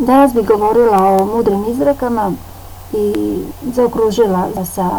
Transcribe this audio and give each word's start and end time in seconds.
Danas 0.00 0.32
bi 0.32 0.42
govorila 0.42 0.98
o 0.98 1.24
mudrim 1.24 1.64
izrekama 1.68 2.32
i 2.92 3.36
zaokružila 3.74 4.48
sa 4.64 4.90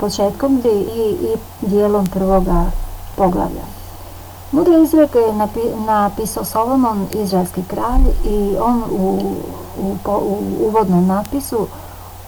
početkom 0.00 0.62
i, 0.64 0.68
i 1.10 1.36
dijelom 1.60 2.06
prvoga 2.06 2.64
poglavlja. 3.16 3.62
Mudre 4.52 4.82
izreke 4.82 5.18
je 5.18 5.32
napisao 5.86 6.44
Solomon, 6.44 7.06
izraelski 7.14 7.62
kralj, 7.68 8.02
i 8.24 8.56
on 8.60 8.82
u, 8.90 9.20
u, 9.78 9.96
u 10.06 10.38
uvodnom 10.66 11.06
napisu 11.06 11.66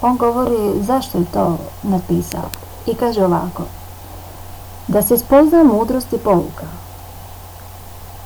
on 0.03 0.17
govori 0.17 0.73
zašto 0.81 1.19
je 1.19 1.25
to 1.33 1.59
napisao. 1.83 2.49
I 2.87 2.95
kaže 2.95 3.25
ovako. 3.25 3.63
Da 4.89 5.03
se 5.03 5.19
spozna 5.19 5.65
mudrost 5.65 6.13
i 6.13 6.19
pouka. 6.19 6.67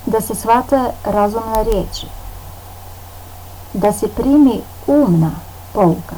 Da 0.05 0.21
se 0.21 0.35
shvate 0.35 0.79
razumne 1.03 1.63
riječi. 1.63 2.16
Da 3.77 3.93
se 3.93 4.07
primi 4.07 4.61
umna 4.87 5.31
pouka. 5.73 6.15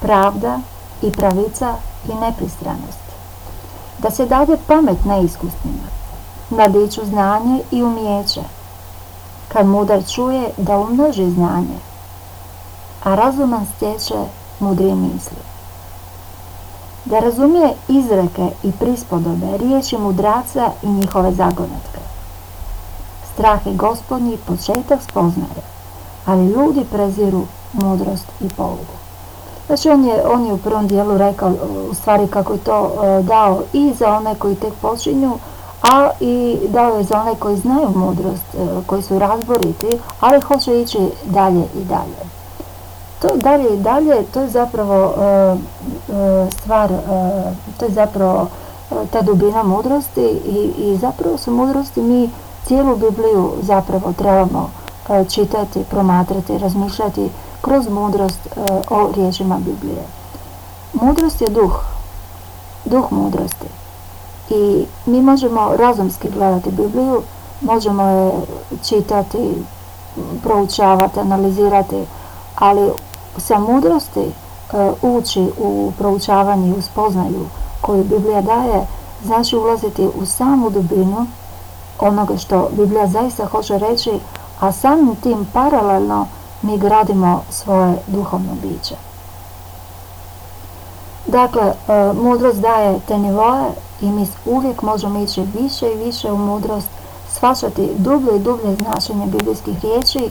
Pravda 0.00 0.58
i 1.02 1.10
pravica 1.12 1.74
i 2.08 2.14
nepristranost. 2.14 3.04
Da 3.98 4.10
se 4.10 4.26
dade 4.26 4.56
pamet 4.66 5.04
neiskusnima. 5.04 5.88
Mladiću 6.50 7.00
znanje 7.04 7.62
i 7.70 7.82
umijeće. 7.82 8.40
Kad 9.48 9.66
mudar 9.66 10.02
čuje 10.14 10.50
da 10.56 10.78
umnoži 10.78 11.30
znanje, 11.30 11.78
a 13.04 13.14
razuman 13.14 13.66
stječe 13.76 14.24
mudrije 14.60 14.94
misli. 14.94 15.42
Da 17.04 17.18
razumije 17.18 17.74
izreke 17.88 18.48
i 18.62 18.72
prispodobe 18.72 19.58
riječi 19.58 19.98
mudraca 19.98 20.70
i 20.82 20.88
njihove 20.88 21.32
zagonetke. 21.32 22.00
Strah 23.32 23.66
je 23.66 23.74
gospodnji 23.74 24.38
početak 24.46 25.02
spoznaje, 25.02 25.73
ali 26.26 26.46
ljudi 26.46 26.84
preziru 26.92 27.42
mudrost 27.72 28.26
i 28.40 28.48
polugu. 28.48 28.94
Znači 29.66 29.88
on 29.88 30.04
je, 30.04 30.26
on 30.26 30.46
je 30.46 30.52
u 30.52 30.58
prvom 30.58 30.86
dijelu 30.86 31.18
rekao 31.18 31.52
u 31.90 31.94
stvari 31.94 32.26
kako 32.26 32.52
je 32.52 32.58
to 32.58 32.92
e, 33.02 33.22
dao 33.22 33.62
i 33.72 33.92
za 33.98 34.16
one 34.16 34.34
koji 34.34 34.54
tek 34.54 34.72
počinju, 34.82 35.32
a 35.82 36.10
i 36.20 36.58
dao 36.68 36.96
je 36.96 37.04
za 37.04 37.20
one 37.20 37.34
koji 37.38 37.56
znaju 37.56 37.88
mudrost, 37.94 38.54
e, 38.54 38.66
koji 38.86 39.02
su 39.02 39.18
razboriti, 39.18 39.98
ali 40.20 40.40
hoće 40.40 40.80
ići 40.80 40.98
dalje 41.24 41.64
i 41.74 41.84
dalje. 41.84 42.24
To 43.22 43.28
dalje 43.36 43.74
i 43.74 43.78
dalje, 43.78 44.22
to 44.22 44.40
je 44.40 44.48
zapravo 44.48 45.14
e, 45.18 45.56
stvar, 46.50 46.90
to 47.78 47.84
je 47.84 47.90
zapravo 47.90 48.46
ta 49.10 49.22
dubina 49.22 49.62
mudrosti 49.62 50.40
i, 50.46 50.72
i 50.76 50.96
zapravo 50.96 51.38
su 51.38 51.50
mudrosti 51.50 52.02
mi 52.02 52.30
cijelu 52.66 52.96
Bibliju 52.96 53.52
zapravo 53.62 54.12
trebamo 54.12 54.70
čitati, 55.30 55.84
promatrati, 55.90 56.58
razmišljati 56.58 57.30
kroz 57.60 57.88
mudrost 57.88 58.46
e, 58.46 58.60
o 58.90 59.12
riječima 59.16 59.58
Biblije. 59.58 60.02
Mudrost 60.92 61.40
je 61.40 61.48
duh, 61.48 61.80
duh 62.84 63.12
mudrosti. 63.12 63.66
I 64.50 64.86
mi 65.06 65.22
možemo 65.22 65.76
razumski 65.76 66.30
gledati 66.30 66.70
Bibliju, 66.70 67.22
možemo 67.60 68.02
je 68.02 68.32
čitati, 68.88 69.64
proučavati, 70.42 71.20
analizirati, 71.20 72.04
ali 72.56 72.90
sa 73.36 73.58
mudrosti 73.58 74.20
e, 74.20 74.32
ući 75.02 75.50
u 75.58 75.92
proučavanje 75.98 76.74
i 76.78 76.82
spoznaju 76.82 77.46
koju 77.80 78.04
Biblija 78.04 78.42
daje, 78.42 78.86
znači 79.24 79.56
ulaziti 79.56 80.08
u 80.20 80.26
samu 80.26 80.70
dubinu 80.70 81.26
onoga 81.98 82.36
što 82.36 82.68
Biblija 82.72 83.06
zaista 83.06 83.46
hoće 83.46 83.78
reći, 83.78 84.10
a 84.60 84.72
samim 84.72 85.16
tim 85.16 85.46
paralelno 85.52 86.26
mi 86.62 86.78
gradimo 86.78 87.42
svoje 87.50 87.94
duhovno 88.06 88.54
biće. 88.62 88.94
Dakle, 91.26 91.62
e, 91.62 92.12
mudrost 92.12 92.60
daje 92.60 93.00
te 93.08 93.18
nivoje 93.18 93.70
i 94.00 94.06
mi 94.06 94.26
uvijek 94.44 94.82
možemo 94.82 95.18
ići 95.18 95.42
više 95.60 95.92
i 95.92 96.04
više 96.04 96.32
u 96.32 96.38
mudrost, 96.38 96.88
shvaćati 97.30 97.90
dublje 97.96 98.36
i 98.36 98.38
dublje 98.38 98.74
značenje 98.74 99.26
biblijskih 99.26 99.80
riječi, 99.82 100.30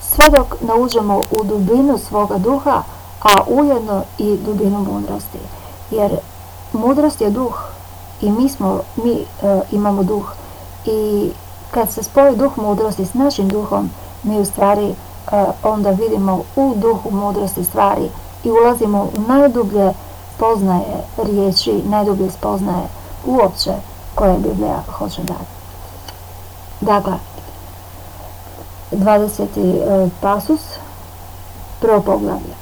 sve 0.00 0.24
dok 0.38 0.60
ne 0.60 0.74
uđemo 0.74 1.18
u 1.18 1.44
dubinu 1.44 1.98
svoga 1.98 2.38
duha, 2.38 2.82
a 3.22 3.30
ujedno 3.46 4.02
i 4.18 4.36
dubinu 4.36 4.78
mudrosti. 4.78 5.38
Jer 5.90 6.16
mudrost 6.72 7.20
je 7.20 7.30
duh 7.30 7.54
i 8.20 8.30
mi, 8.30 8.48
smo, 8.48 8.80
mi 8.96 9.12
e, 9.12 9.60
imamo 9.72 10.02
duh. 10.02 10.32
I 10.84 11.30
kad 11.70 11.90
se 11.90 12.02
spoji 12.02 12.36
duh 12.36 12.58
mudrosti 12.58 13.06
s 13.06 13.14
našim 13.14 13.48
duhom, 13.48 13.90
mi 14.22 14.40
u 14.40 14.44
stvari 14.44 14.94
onda 15.62 15.90
vidimo 15.90 16.42
u 16.56 16.74
duhu 16.76 17.10
mudrosti 17.10 17.64
stvari 17.64 18.10
i 18.44 18.50
ulazimo 18.50 19.02
u 19.02 19.20
najdublje 19.28 19.92
spoznaje 20.36 21.04
riječi, 21.16 21.82
najdublje 21.84 22.30
spoznaje 22.30 22.86
uopće 23.26 23.70
koje 24.14 24.38
Biblija 24.38 24.82
hoće 24.98 25.22
dati. 25.22 25.56
Dakle, 26.80 27.12
20. 28.92 29.46
E, 29.56 30.08
pasus, 30.20 30.60
prvo 31.80 32.00
poglavlje. 32.00 32.54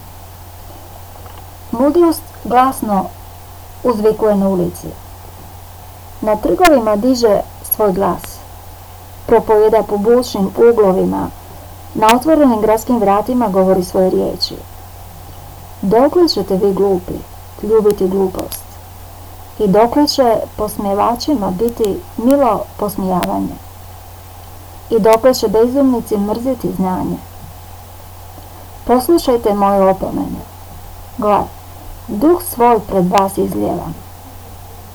Mudrost 1.72 2.22
glasno 2.44 3.04
uzvikuje 3.82 4.36
na 4.36 4.48
ulici. 4.48 4.86
Na 6.20 6.36
trgovima 6.36 6.96
diže 6.96 7.40
svoj 7.62 7.92
glas. 7.92 8.33
Propovjeda 9.26 9.82
po 9.82 9.96
bučnim 9.96 10.50
uglovima 10.70 11.28
na 11.94 12.06
otvorenim 12.16 12.60
gradskim 12.60 12.98
vratima 12.98 13.48
govori 13.48 13.84
svoje 13.84 14.10
riječi. 14.10 14.54
Dokle 15.82 16.28
ćete 16.28 16.56
vi 16.56 16.72
glupi 16.72 17.14
ljubiti 17.62 18.08
glupost? 18.08 18.64
I 19.58 19.68
dokle 19.68 20.08
će 20.08 20.36
posmjevačima 20.56 21.50
biti 21.50 22.00
milo 22.16 22.64
posmijavanje? 22.76 23.54
I 24.90 24.98
dokle 24.98 25.34
će 25.34 25.48
bezumnici 25.48 26.16
mrziti 26.16 26.72
znanje? 26.76 27.16
Poslušajte 28.84 29.54
moje 29.54 29.88
opomene. 29.88 30.40
Glad, 31.18 31.44
duh 32.08 32.42
svoj 32.42 32.80
pred 32.80 33.10
vas 33.10 33.38
izlijevam. 33.38 33.94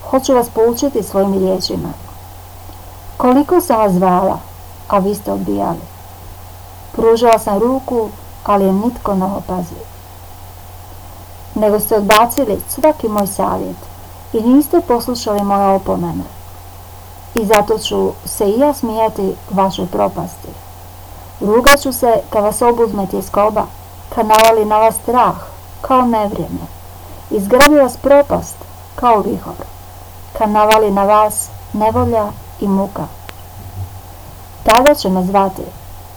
Hoću 0.09 0.33
vas 0.33 0.49
poučiti 0.49 1.03
svojim 1.03 1.33
riječima. 1.33 2.08
Koliko 3.19 3.61
sam 3.61 3.77
vas 3.77 3.91
zvala, 3.91 4.39
a 4.87 4.99
vi 4.99 5.15
ste 5.15 5.31
odbijali. 5.31 5.81
Pružila 6.91 7.39
sam 7.39 7.59
ruku, 7.59 8.09
ali 8.43 8.65
je 8.65 8.73
nitko 8.73 9.15
ne 9.15 9.25
opazio. 9.25 9.85
Nego 11.55 11.79
ste 11.79 11.95
odbacili 11.95 12.61
svaki 12.69 13.07
moj 13.07 13.27
savjet 13.27 13.75
i 14.33 14.41
niste 14.41 14.81
poslušali 14.87 15.43
moje 15.43 15.67
opomene. 15.67 16.23
I 17.35 17.45
zato 17.45 17.77
ću 17.79 18.11
se 18.25 18.49
i 18.49 18.59
ja 18.59 18.73
smijeti 18.73 19.35
vašoj 19.51 19.87
propasti. 19.87 20.49
Rugat 21.41 21.81
ću 21.81 21.93
se 21.93 22.21
kad 22.29 22.43
vas 22.43 22.61
obuzme 22.61 23.07
tjeskoba, 23.07 23.65
kad 24.15 24.25
navali 24.25 24.65
na 24.65 24.77
vas 24.77 24.95
strah, 24.95 25.35
kao 25.81 26.01
nevrijeme. 26.01 26.65
Izgrabi 27.29 27.75
vas 27.75 27.97
propast, 27.97 28.55
kao 28.95 29.19
vihor. 29.19 29.65
Kad 30.37 30.49
navali 30.49 30.91
na 30.91 31.03
vas 31.03 31.47
nevolja 31.73 32.27
i 32.61 32.67
muka. 32.67 33.07
Tada 34.63 34.95
će 34.95 35.09
me 35.09 35.23
zvati 35.23 35.63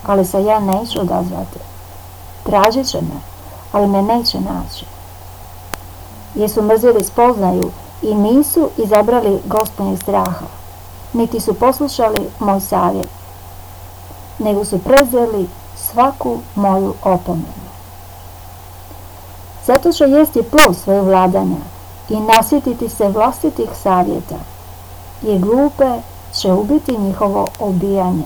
ali 0.07 0.25
se 0.25 0.45
ja 0.45 0.61
neću 0.61 1.01
odazvati. 1.01 1.59
Tražit 2.43 2.87
će 2.87 3.01
me, 3.01 3.21
ali 3.73 3.87
me 3.87 4.03
neće 4.03 4.41
naći. 4.41 4.85
Jesu 6.35 6.63
mrzili 6.63 7.05
spoznaju 7.05 7.71
i 8.03 8.15
nisu 8.15 8.71
izabrali 8.77 9.41
gospodnjeg 9.45 9.99
straha, 9.99 10.47
niti 11.13 11.41
su 11.41 11.55
poslušali 11.55 12.31
moj 12.39 12.61
savjet, 12.61 13.09
nego 14.39 14.65
su 14.65 14.79
prezeli 14.79 15.49
svaku 15.77 16.39
moju 16.55 16.95
opomenu. 17.03 17.63
Zato 19.67 19.93
će 19.93 20.05
jesti 20.05 20.43
plov 20.43 20.75
svoje 20.75 21.01
vladanja 21.01 21.63
i 22.09 22.21
nasjetiti 22.21 22.89
se 22.89 23.09
vlastitih 23.09 23.69
savjeta, 23.83 24.37
i 25.23 25.39
glupe 25.39 26.01
će 26.35 26.53
ubiti 26.53 26.99
njihovo 26.99 27.47
obijanje, 27.59 28.25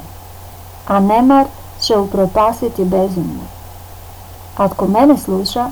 a 0.86 1.00
nemar 1.00 1.46
će 1.80 1.96
upropasiti 1.96 2.84
bezumne. 2.84 3.46
A 4.56 4.68
tko 4.68 4.86
mene 4.86 5.18
sluša, 5.18 5.70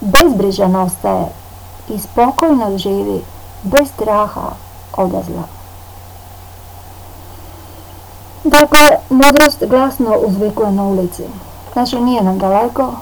bezbrižan 0.00 0.76
ostaje 0.76 1.26
i 1.88 1.98
spokojno 1.98 2.78
živi 2.78 3.22
bez 3.62 3.88
straha 3.88 4.50
od 4.96 5.10
zla. 5.10 5.44
Dakle, 8.44 8.98
mudrost 9.10 9.64
glasno 9.64 10.16
uzvikuje 10.26 10.72
na 10.72 10.82
ulici. 10.82 11.22
Znači 11.72 12.00
nije 12.00 12.22
nam 12.22 12.38
daleko, 12.38 12.92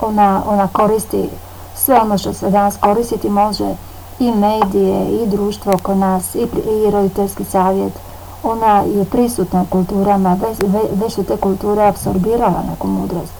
ona, 0.00 0.42
ona 0.46 0.68
koristi 0.72 1.28
sve 1.74 2.00
ono 2.00 2.18
što 2.18 2.32
se 2.32 2.50
danas 2.50 2.76
koristiti 2.80 3.28
može 3.28 3.74
i 4.18 4.32
medije, 4.32 5.22
i 5.22 5.26
društvo 5.26 5.72
oko 5.74 5.94
nas, 5.94 6.34
i, 6.34 6.46
i 6.86 6.90
roditeljski 6.90 7.44
savjet. 7.44 7.92
ona 8.42 8.80
je 8.80 9.04
prisutna 9.04 9.62
u 9.62 9.66
kulturama, 9.66 10.38
već, 10.92 11.14
su 11.14 11.24
te 11.24 11.36
kulture 11.36 11.86
apsorbirala 11.86 12.62
neku 12.70 12.86
mudrost. 12.86 13.32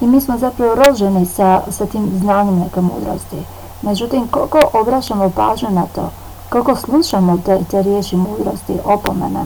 I 0.00 0.06
mi 0.06 0.20
smo 0.20 0.38
zapravo 0.38 0.74
rođeni 0.74 1.26
sa, 1.26 1.62
sa 1.70 1.86
tim 1.86 2.10
znanjem 2.18 2.58
neke 2.58 2.80
mudrosti. 2.80 3.36
Međutim, 3.82 4.28
koliko 4.28 4.58
obraćamo 4.72 5.30
pažnju 5.30 5.70
na 5.70 5.86
to, 5.94 6.10
koliko 6.48 6.76
slušamo 6.76 7.38
te, 7.44 7.60
te 7.70 7.82
riječi 7.82 8.16
mudrosti, 8.16 8.78
opomene, 8.84 9.44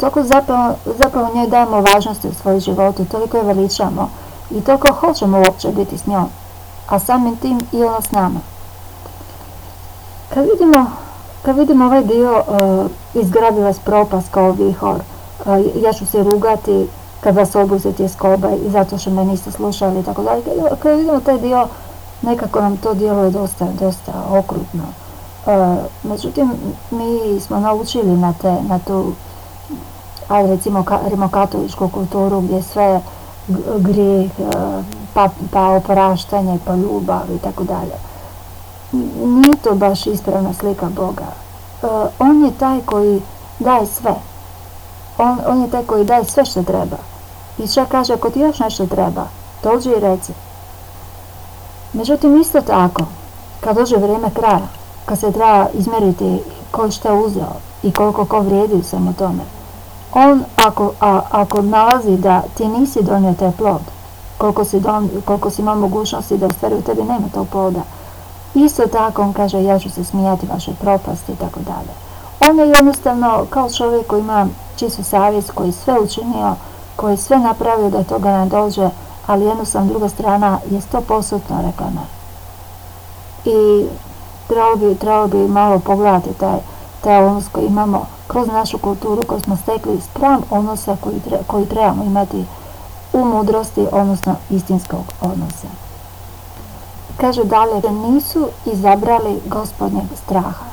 toliko 0.00 0.22
zapravo, 0.22 0.74
zapravo 0.98 1.34
njoj 1.34 1.46
dajemo 1.46 1.80
važnosti 1.80 2.28
u 2.28 2.34
svoj 2.34 2.60
životu, 2.60 3.04
toliko 3.04 3.36
je 3.36 3.42
veličamo 3.42 4.10
i 4.50 4.60
toliko 4.60 4.92
hoćemo 4.92 5.38
uopće 5.38 5.68
biti 5.68 5.98
s 5.98 6.06
njom, 6.06 6.26
a 6.88 6.98
samim 6.98 7.36
tim 7.36 7.60
i 7.72 7.84
ona 7.84 8.00
s 8.00 8.10
nama. 8.10 8.53
Kad 10.34 10.44
vidimo, 10.44 10.86
kad 11.42 11.56
vidimo 11.58 11.84
ovaj 11.84 12.04
dio 12.04 12.32
uh, 12.38 12.90
izgrabila 13.22 13.66
vas 13.66 13.78
propast 13.78 14.28
kao 14.30 14.52
vihor, 14.52 14.96
uh, 14.96 15.82
ja 15.82 15.92
ću 15.92 16.06
se 16.06 16.22
rugati 16.22 16.86
kad 17.20 17.34
vas 17.34 17.54
obuze 17.54 17.92
tjeskoba 17.92 18.50
i 18.50 18.70
zato 18.70 18.98
što 18.98 19.10
me 19.10 19.24
niste 19.24 19.50
slušali 19.50 20.00
i 20.00 20.02
tako 20.02 20.22
dalje. 20.22 20.42
Kad 20.82 20.96
vidimo 20.96 21.20
taj 21.20 21.38
dio, 21.38 21.68
nekako 22.22 22.60
nam 22.60 22.76
to 22.76 22.94
djeluje 22.94 23.30
dosta, 23.30 23.66
dosta 23.80 24.12
okrutno. 24.30 24.84
Uh, 25.46 25.76
međutim, 26.02 26.52
mi 26.90 27.40
smo 27.40 27.60
naučili 27.60 28.16
na, 28.16 28.32
te, 28.32 28.56
na 28.68 28.78
tu 28.78 29.12
ajde 30.28 30.48
recimo 30.48 30.84
rimokatoličku 31.10 31.88
kulturu 31.88 32.40
gdje 32.40 32.62
sve 32.62 33.00
grijeh, 33.78 34.30
e, 34.40 34.44
pa, 35.14 35.28
pa 35.50 35.68
opraštanje, 35.68 36.58
pa 36.64 36.74
ljubav 36.74 37.22
i 37.36 37.38
tako 37.38 37.64
dalje. 37.64 37.94
Nije 39.24 39.56
to 39.62 39.74
baš 39.74 40.06
ispravna 40.06 40.54
slika 40.54 40.86
Boga. 40.86 41.26
E, 41.82 41.86
on 42.18 42.44
je 42.44 42.50
taj 42.58 42.80
koji 42.80 43.22
daje 43.58 43.86
sve. 43.86 44.14
On, 45.18 45.38
on 45.46 45.62
je 45.62 45.70
taj 45.70 45.82
koji 45.82 46.04
daje 46.04 46.24
sve 46.24 46.44
što 46.44 46.62
treba. 46.62 46.96
I 47.58 47.68
čak 47.68 47.88
kaže, 47.88 48.12
ako 48.12 48.30
ti 48.30 48.40
još 48.40 48.58
nešto 48.58 48.86
treba, 48.86 49.26
dođi 49.62 49.90
i 49.90 50.00
reci. 50.00 50.32
Međutim, 51.92 52.40
isto 52.40 52.60
tako, 52.60 53.02
kad 53.60 53.76
dođe 53.76 53.96
vrijeme 53.96 54.30
kraja, 54.30 54.68
kad 55.04 55.18
se 55.18 55.32
treba 55.32 55.66
izmjeriti 55.74 56.38
ko 56.70 56.84
je 56.84 57.12
uzeo 57.12 57.52
i 57.82 57.92
koliko 57.92 58.24
ko 58.24 58.40
vrijedi 58.40 58.82
svemu 58.82 59.12
tome, 59.12 59.42
on 60.12 60.44
ako, 60.56 60.92
a, 61.00 61.20
ako 61.30 61.62
nalazi 61.62 62.16
da 62.16 62.42
ti 62.54 62.68
nisi 62.68 63.02
donio 63.02 63.34
taj 63.34 63.52
plod, 63.52 63.80
koliko 64.38 64.64
si, 64.64 64.80
don, 64.80 65.10
koliko 65.24 65.50
si 65.50 65.62
imao 65.62 65.76
mogućnosti 65.76 66.36
da 66.36 66.52
stvari 66.52 66.74
u 66.74 66.82
tebi 66.82 67.02
nema 67.02 67.28
tog 67.34 67.48
ploda, 67.48 67.80
isto 68.54 68.86
tako 68.86 69.22
on 69.22 69.32
kaže 69.32 69.62
ja 69.62 69.78
ću 69.78 69.90
se 69.90 70.04
smijati 70.04 70.46
vaše 70.46 70.72
propasti 70.80 71.32
i 71.32 71.36
tako 71.36 71.60
dalje. 71.60 71.94
On 72.48 72.58
je 72.58 72.68
jednostavno 72.76 73.46
kao 73.50 73.70
čovjek 73.70 74.06
koji 74.06 74.20
ima 74.20 74.46
čistu 74.76 75.04
savjest, 75.04 75.50
koji 75.50 75.72
sve 75.72 76.00
učinio, 76.00 76.54
koji 76.96 77.16
sve 77.16 77.38
napravio 77.38 77.90
da 77.90 78.04
toga 78.04 78.38
ne 78.38 78.46
dođe, 78.46 78.90
ali 79.26 79.44
jednostavno 79.44 79.88
druga 79.88 80.08
strana 80.08 80.58
je 80.70 80.80
sto 80.80 81.00
posutno 81.00 81.56
rekla 81.66 81.86
ne. 81.86 82.06
I 83.44 83.86
trebalo 84.48 84.76
bi, 84.76 84.94
trebalo 84.94 85.26
bi 85.26 85.48
malo 85.48 85.78
pogledati 85.78 86.32
taj, 86.32 86.58
taj 87.00 87.24
odnos 87.24 87.44
koji 87.52 87.66
imamo 87.66 88.06
kroz 88.26 88.48
našu 88.48 88.78
kulturu 88.78 89.22
koju 89.26 89.40
smo 89.40 89.56
stekli 89.56 90.00
spram 90.00 90.42
odnosa 90.50 90.96
koji, 91.00 91.16
koji 91.46 91.66
trebamo 91.66 92.04
imati 92.04 92.44
u 93.12 93.24
mudrosti, 93.24 93.86
odnosno 93.92 94.34
istinskog 94.50 95.02
odnosa. 95.20 95.83
Kaže 97.20 97.44
dalje, 97.44 97.80
da 97.80 97.90
nisu 97.90 98.48
izabrali 98.66 99.40
gospodnjeg 99.46 100.06
straha. 100.24 100.64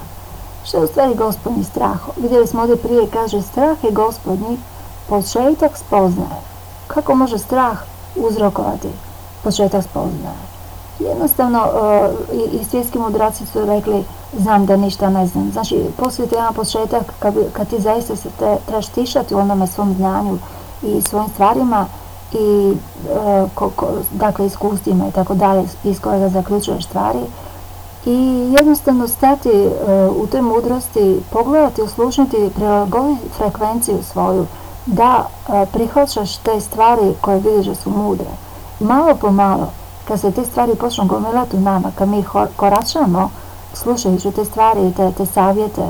Što 0.64 0.78
je 0.78 0.84
u 0.84 0.88
stvari 0.88 1.16
gospodnji 1.16 1.64
strah? 1.64 2.00
Vidjeli 2.18 2.48
smo 2.48 2.62
ovdje 2.62 2.76
prije, 2.76 3.08
kaže, 3.14 3.42
strah 3.42 3.84
je 3.84 3.92
gospodnji 3.92 4.58
početak 5.10 5.78
spoznaje. 5.78 6.42
Kako 6.88 7.16
može 7.16 7.38
strah 7.38 7.78
uzrokovati 8.16 8.88
početak 9.44 9.84
spoznaje? 9.84 10.52
Jednostavno, 11.00 11.60
uh, 11.60 12.62
i, 12.62 12.64
svjetski 12.64 13.00
mudraci 13.00 13.46
su 13.46 13.66
rekli, 13.66 14.04
znam 14.38 14.66
da 14.66 14.76
ništa 14.76 15.10
ne 15.10 15.28
znam. 15.28 15.52
Znači, 15.52 15.86
poslije 15.98 16.28
jedan 16.32 16.54
početak, 16.54 17.04
kad, 17.20 17.34
kad 17.54 17.70
ti 17.70 17.82
zaista 17.82 18.16
se 18.16 18.30
trebaš 18.66 18.88
tišati 18.88 19.36
u 19.36 19.38
onome 19.38 19.68
svom 19.68 19.94
znanju 19.94 20.38
i 20.82 21.02
svojim 21.02 21.30
stvarima 21.30 21.86
i 22.33 22.74
uh, 23.62 23.72
dakle 24.12 24.45
iskustvima 24.45 25.07
i 25.07 25.12
tako 25.12 25.33
dalje 25.33 25.63
iz 25.83 26.00
kojega 26.00 26.30
zaključuješ 26.30 26.86
stvari 26.86 27.19
i 28.06 28.54
jednostavno 28.57 29.07
stati 29.07 29.50
uh, 29.50 30.24
u 30.24 30.28
toj 30.28 30.42
mudrosti, 30.42 31.22
pogledati, 31.30 31.81
uslušnuti, 31.81 32.50
prilagoditi 32.56 33.30
frekvenciju 33.38 33.98
svoju, 34.04 34.45
da 34.86 35.28
prihvaćaš 35.74 36.38
te 36.38 36.62
stvari 36.62 37.13
koje 37.22 37.39
vidiš 37.39 37.66
da 37.66 37.75
su 37.75 37.89
mudre. 37.89 38.30
Malo 38.80 39.16
po 39.16 39.31
malo, 39.31 39.68
kad 40.07 40.19
se 40.19 40.31
te 40.31 40.45
stvari 40.45 40.75
počnu 40.75 41.06
gomilati 41.06 41.57
u 41.57 41.60
nama, 41.60 41.92
kad 41.95 42.10
mi 42.10 42.24
koračamo 42.56 43.30
slušajući 43.74 44.31
te 44.31 44.45
stvari, 44.45 44.94
te, 44.98 45.12
te 45.12 45.25
savjete, 45.25 45.81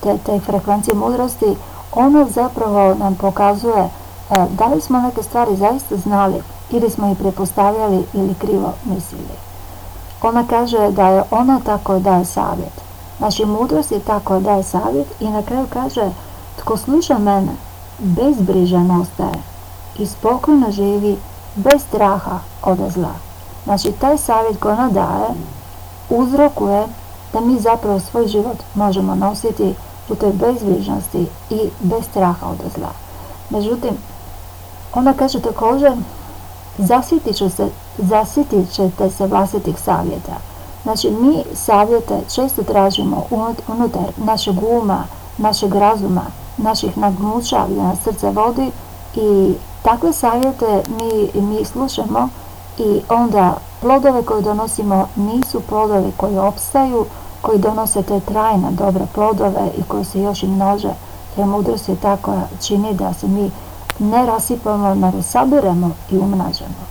te, 0.00 0.18
te 0.26 0.40
frekvencije 0.40 0.94
mudrosti, 0.94 1.56
ono 1.92 2.26
zapravo 2.34 2.94
nam 2.94 3.14
pokazuje 3.14 3.82
e, 3.82 3.88
da 4.30 4.66
li 4.66 4.80
smo 4.80 5.00
neke 5.00 5.22
stvari 5.22 5.56
zaista 5.56 5.96
znali 5.96 6.42
ili 6.70 6.90
smo 6.90 7.12
ih 7.12 7.18
prepostavljali 7.18 8.04
ili 8.14 8.34
krivo 8.34 8.72
mislili. 8.84 9.36
Ona 10.22 10.44
kaže 10.50 10.90
da 10.90 11.08
je 11.08 11.22
ona 11.30 11.60
tako 11.64 11.98
daje 11.98 12.24
savjet. 12.24 12.80
Znači 13.18 13.44
mudrost 13.44 13.92
je 13.92 14.00
tako 14.00 14.40
daje 14.40 14.62
savjet 14.62 15.06
i 15.20 15.28
na 15.28 15.42
kraju 15.42 15.66
kaže 15.72 16.10
tko 16.56 16.76
sluša 16.76 17.18
mene, 17.18 17.52
bezbrižan 17.98 18.90
ostaje 18.90 19.42
i 19.98 20.06
spokojno 20.06 20.70
živi 20.70 21.16
bez 21.54 21.82
straha 21.88 22.38
od 22.62 22.78
zla. 22.88 23.14
Znači, 23.64 23.92
taj 23.92 24.18
savjet 24.18 24.60
koji 24.60 24.72
ona 24.72 24.88
daje 24.88 25.28
uzrokuje 26.10 26.86
da 27.32 27.40
mi 27.40 27.58
zapravo 27.58 28.00
svoj 28.00 28.26
život 28.26 28.56
možemo 28.74 29.14
nositi 29.14 29.74
u 30.08 30.14
toj 30.14 30.32
bezbrižnosti 30.32 31.26
i 31.50 31.70
bez 31.80 32.04
straha 32.10 32.46
od 32.46 32.58
zla. 32.76 32.90
Međutim, 33.50 33.90
ona 34.98 35.12
kaže 35.12 35.40
također, 35.40 35.92
zasjetit, 36.78 37.36
se, 37.36 37.68
zasjetit 37.98 38.72
ćete 38.72 39.10
se 39.10 39.26
vlastitih 39.26 39.80
savjeta. 39.80 40.36
Znači, 40.82 41.10
mi 41.10 41.44
savjete 41.54 42.20
često 42.34 42.62
tražimo 42.62 43.24
unutar 43.68 44.02
našeg 44.16 44.56
uma, 44.62 45.04
našeg 45.38 45.74
razuma, 45.74 46.24
naših 46.56 46.98
nagnuća 46.98 47.66
gdje 47.70 47.82
nas 47.82 47.98
srce 48.04 48.30
vodi 48.30 48.70
i 49.14 49.54
takve 49.82 50.12
savjete 50.12 50.82
mi, 50.88 51.42
mi 51.42 51.64
slušamo 51.64 52.28
i 52.78 53.00
onda 53.08 53.56
plodove 53.80 54.22
koje 54.22 54.42
donosimo 54.42 55.08
nisu 55.16 55.60
plodovi 55.60 56.12
koji 56.16 56.38
opstaju, 56.38 57.06
koji 57.42 57.58
donose 57.58 58.02
te 58.02 58.20
trajne 58.20 58.70
dobre 58.70 59.06
plodove 59.14 59.70
i 59.78 59.82
koji 59.82 60.04
se 60.04 60.20
još 60.20 60.42
i 60.42 60.46
množe. 60.46 60.90
Jer 61.36 61.46
mudrost 61.46 61.88
je 61.88 61.96
tako 61.96 62.34
čini 62.62 62.94
da 62.94 63.14
se 63.14 63.28
mi 63.28 63.50
ne 63.98 64.26
rasipamo, 64.26 64.94
nego 64.94 65.22
sabiremo 65.22 65.90
i 66.10 66.18
umnažemo. 66.18 66.84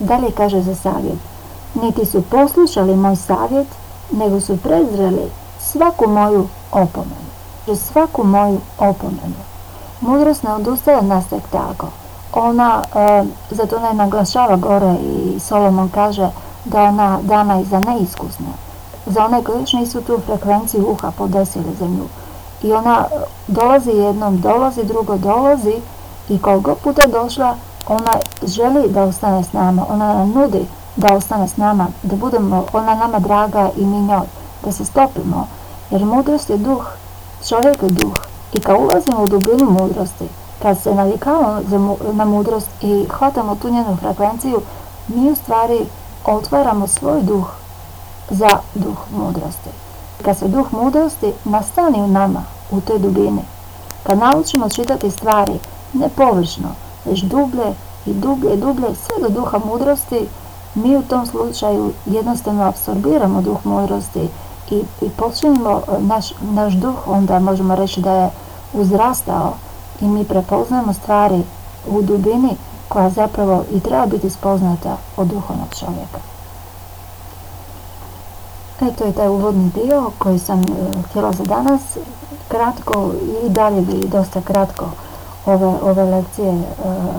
Dalje 0.00 0.30
kaže 0.30 0.62
za 0.62 0.74
savjet. 0.74 1.18
Niti 1.74 2.04
su 2.04 2.22
poslušali 2.22 2.96
moj 2.96 3.16
savjet, 3.16 3.68
nego 4.12 4.40
su 4.40 4.56
prezreli 4.56 5.30
svaku 5.60 6.08
moju 6.08 6.48
opomenu. 6.72 7.32
Svaku 7.76 8.24
moju 8.24 8.60
opomenu. 8.78 9.42
Mudrost 10.00 10.42
ne 10.42 10.54
odustaje 10.54 10.98
od 10.98 11.04
nas 11.04 11.26
tek 11.26 11.42
tako 11.50 11.86
ona, 12.32 12.82
e, 12.94 13.24
zato 13.50 13.80
ne 13.80 13.94
naglašava 13.94 14.56
gore 14.56 14.94
i 14.94 15.40
Solomon 15.40 15.88
kaže 15.88 16.28
da 16.64 16.82
ona 16.82 17.18
dana 17.22 17.60
i 17.60 17.64
za 17.64 17.80
neiskusne, 17.80 18.52
za 19.06 19.24
one 19.24 19.44
koji 19.44 19.60
još 19.60 19.72
nisu 19.72 20.00
tu 20.00 20.18
frekvenciju 20.26 20.86
uha 20.88 21.10
podesili 21.10 21.74
za 21.78 21.86
nju. 21.86 22.06
I 22.62 22.72
ona 22.72 23.04
dolazi 23.48 23.90
jednom, 23.90 24.40
dolazi 24.40 24.84
drugo, 24.84 25.16
dolazi 25.16 25.74
i 26.28 26.38
koliko 26.38 26.74
puta 26.74 27.02
došla, 27.06 27.56
ona 27.88 28.12
želi 28.42 28.88
da 28.88 29.02
ostane 29.02 29.44
s 29.44 29.52
nama, 29.52 29.86
ona 29.88 30.14
nam 30.14 30.30
nudi 30.30 30.66
da 30.96 31.14
ostane 31.14 31.48
s 31.48 31.56
nama, 31.56 31.86
da 32.02 32.16
budemo, 32.16 32.64
ona 32.72 32.94
nama 32.94 33.18
draga 33.18 33.70
i 33.76 33.86
mi 33.86 34.00
njoj, 34.00 34.26
da 34.64 34.72
se 34.72 34.84
stopimo, 34.84 35.46
jer 35.90 36.04
mudrost 36.04 36.50
je 36.50 36.56
duh, 36.56 36.86
čovjek 37.48 37.82
je 37.82 37.88
duh. 37.88 38.14
I 38.52 38.60
kad 38.60 38.76
ulazimo 38.80 39.22
u 39.22 39.26
dubinu 39.26 39.70
mudrosti, 39.70 40.28
kad 40.62 40.78
se 40.78 40.94
navikavamo 40.94 41.96
na 42.12 42.24
mudrost 42.24 42.68
i 42.80 43.06
hvatamo 43.10 43.54
tu 43.54 43.70
njenu 43.70 43.96
frekvenciju, 43.96 44.60
mi 45.08 45.30
u 45.30 45.34
stvari 45.36 45.86
otvaramo 46.24 46.86
svoj 46.86 47.22
duh 47.22 47.46
za 48.30 48.48
duh 48.74 48.98
mudrosti. 49.16 49.70
Kad 50.24 50.38
se 50.38 50.48
duh 50.48 50.72
mudrosti 50.72 51.32
nastani 51.44 52.00
u 52.00 52.08
nama, 52.08 52.42
u 52.70 52.80
toj 52.80 52.98
dubini, 52.98 53.42
kad 54.02 54.18
naučimo 54.18 54.68
čitati 54.68 55.10
stvari 55.10 55.58
ne 55.92 56.08
površno, 56.08 56.68
već 57.04 57.22
dublje 57.22 57.74
i 58.06 58.12
dublje 58.12 58.54
i 58.54 58.56
dublje 58.56 58.88
sve 58.94 59.28
do 59.28 59.28
duha 59.28 59.58
mudrosti, 59.64 60.28
mi 60.74 60.96
u 60.96 61.02
tom 61.02 61.26
slučaju 61.26 61.92
jednostavno 62.06 62.62
apsorbiramo 62.62 63.42
duh 63.42 63.66
mudrosti 63.66 64.28
i, 64.70 64.82
i 65.00 65.10
počinimo, 65.10 65.82
naš, 65.98 66.32
naš 66.40 66.72
duh 66.72 67.08
onda 67.08 67.38
možemo 67.38 67.74
reći 67.74 68.00
da 68.00 68.12
je 68.12 68.30
uzrastao 68.72 69.52
i 70.00 70.04
mi 70.04 70.24
prepoznajemo 70.24 70.92
stvari 70.92 71.42
u 71.88 72.02
dubini 72.02 72.56
koja 72.88 73.10
zapravo 73.10 73.64
i 73.72 73.80
treba 73.80 74.06
biti 74.06 74.30
spoznata 74.30 74.96
od 75.16 75.26
duhovnog 75.26 75.68
čovjeka. 75.80 76.31
Eto 78.82 79.04
je 79.04 79.12
taj 79.12 79.28
uvodni 79.28 79.70
dio 79.74 80.10
koji 80.18 80.38
sam 80.38 80.60
e, 80.60 80.64
htjela 81.08 81.32
za 81.32 81.44
danas 81.44 81.80
kratko 82.48 83.10
i 83.44 83.48
dalje 83.48 83.80
bi 83.80 84.08
dosta 84.08 84.40
kratko 84.40 84.84
ove, 85.46 85.66
ove 85.66 86.04
lekcije 86.04 86.52
e, 86.52 86.62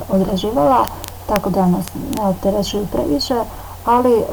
odraživala, 0.09 0.85
tako 1.27 1.49
da 1.49 1.67
nas 1.67 1.85
ne 2.17 2.27
opterećuju 2.27 2.87
previše, 2.91 3.43
ali 3.85 4.13
e, 4.13 4.23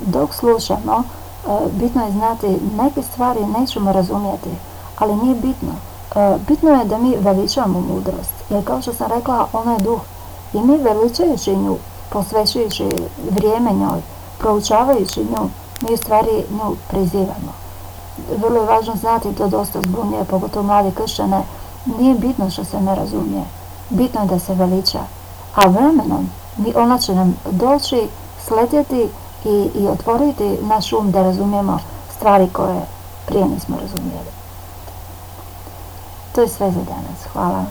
dok 0.00 0.34
slušamo, 0.34 1.02
e, 1.02 1.48
bitno 1.72 2.04
je 2.04 2.12
znati 2.12 2.58
neke 2.76 3.02
stvari 3.02 3.40
nećemo 3.58 3.92
razumjeti, 3.92 4.50
ali 4.98 5.16
nije 5.16 5.34
bitno. 5.34 5.72
E, 6.16 6.36
bitno 6.48 6.70
je 6.70 6.84
da 6.84 6.98
mi 6.98 7.16
veličamo 7.16 7.80
mudrost, 7.80 8.34
jer 8.50 8.64
kao 8.64 8.82
što 8.82 8.92
sam 8.92 9.06
rekla, 9.10 9.46
ona 9.52 9.72
je 9.72 9.78
duh. 9.78 10.00
I 10.52 10.60
mi 10.60 10.76
veličajući 10.76 11.56
nju, 11.56 11.76
posvećujući 12.10 12.88
vrijeme 13.30 13.72
njoj, 13.72 14.00
proučavajući 14.38 15.20
nju, 15.20 15.48
mi 15.82 15.94
u 15.94 15.96
stvari 15.96 16.44
nju 16.50 16.76
prizivamo. 16.88 17.52
Vrlo 18.36 18.60
je 18.60 18.66
važno 18.66 18.96
znati 18.96 19.34
to 19.34 19.48
dosta 19.48 19.80
zbunje, 19.80 20.24
pogotovo 20.24 20.66
mlade 20.66 20.90
kršćane, 20.90 21.42
nije 21.98 22.14
bitno 22.14 22.50
što 22.50 22.64
se 22.64 22.80
ne 22.80 22.94
razumije, 22.94 23.44
bitno 23.90 24.20
je 24.20 24.26
da 24.26 24.38
se 24.38 24.54
veliča. 24.54 25.00
A 25.54 25.66
vremenom 25.66 26.30
mi 26.56 26.72
ona 26.76 26.98
će 26.98 27.14
nam 27.14 27.36
doći, 27.50 28.08
sletjeti 28.46 29.08
i, 29.44 29.70
i 29.74 29.88
otvoriti 29.88 30.58
naš 30.62 30.92
um 30.92 31.10
da 31.10 31.22
razumijemo 31.22 31.78
stvari 32.16 32.48
koje 32.52 32.80
prije 33.26 33.44
nismo 33.44 33.76
razumijeli. 33.82 34.30
To 36.32 36.40
je 36.40 36.48
sve 36.48 36.70
za 36.70 36.80
danas. 36.80 37.32
Hvala. 37.32 37.64